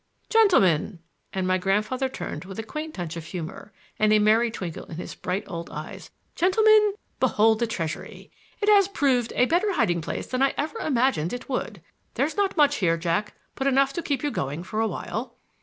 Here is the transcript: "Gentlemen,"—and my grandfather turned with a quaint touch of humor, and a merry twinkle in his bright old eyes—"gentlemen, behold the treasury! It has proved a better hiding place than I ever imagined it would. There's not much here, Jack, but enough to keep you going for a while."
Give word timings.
"Gentlemen,"—and 0.29 1.47
my 1.47 1.59
grandfather 1.59 2.09
turned 2.09 2.45
with 2.45 2.57
a 2.57 2.63
quaint 2.63 2.95
touch 2.95 3.15
of 3.15 3.23
humor, 3.25 3.71
and 3.99 4.11
a 4.11 4.17
merry 4.17 4.49
twinkle 4.49 4.85
in 4.85 4.95
his 4.95 5.13
bright 5.13 5.43
old 5.45 5.69
eyes—"gentlemen, 5.69 6.93
behold 7.19 7.59
the 7.59 7.67
treasury! 7.67 8.31
It 8.61 8.67
has 8.67 8.87
proved 8.87 9.31
a 9.35 9.45
better 9.45 9.73
hiding 9.73 10.01
place 10.01 10.25
than 10.25 10.41
I 10.41 10.55
ever 10.57 10.79
imagined 10.79 11.33
it 11.33 11.47
would. 11.47 11.83
There's 12.15 12.35
not 12.35 12.57
much 12.57 12.77
here, 12.77 12.97
Jack, 12.97 13.35
but 13.53 13.67
enough 13.67 13.93
to 13.93 14.01
keep 14.01 14.23
you 14.23 14.31
going 14.31 14.63
for 14.63 14.79
a 14.79 14.87
while." 14.87 15.37